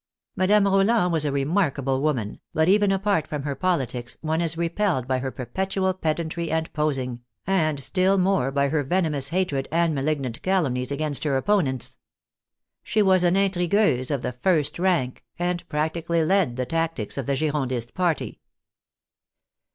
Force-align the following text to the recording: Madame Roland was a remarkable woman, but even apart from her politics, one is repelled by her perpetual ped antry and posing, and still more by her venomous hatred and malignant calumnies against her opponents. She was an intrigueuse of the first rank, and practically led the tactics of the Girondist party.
Madame 0.35 0.65
Roland 0.65 1.13
was 1.13 1.25
a 1.25 1.31
remarkable 1.31 2.01
woman, 2.01 2.39
but 2.55 2.67
even 2.67 2.91
apart 2.91 3.27
from 3.27 3.43
her 3.43 3.53
politics, 3.53 4.17
one 4.21 4.41
is 4.41 4.57
repelled 4.57 5.07
by 5.07 5.19
her 5.19 5.29
perpetual 5.29 5.93
ped 5.93 6.17
antry 6.17 6.49
and 6.49 6.73
posing, 6.73 7.21
and 7.45 7.79
still 7.79 8.17
more 8.17 8.51
by 8.51 8.69
her 8.69 8.81
venomous 8.81 9.29
hatred 9.29 9.67
and 9.71 9.93
malignant 9.93 10.41
calumnies 10.41 10.91
against 10.91 11.23
her 11.23 11.37
opponents. 11.37 11.99
She 12.81 13.03
was 13.03 13.23
an 13.23 13.35
intrigueuse 13.35 14.09
of 14.09 14.23
the 14.23 14.33
first 14.33 14.79
rank, 14.79 15.23
and 15.37 15.69
practically 15.69 16.23
led 16.25 16.55
the 16.55 16.65
tactics 16.65 17.15
of 17.15 17.27
the 17.27 17.35
Girondist 17.37 17.93
party. 17.93 18.39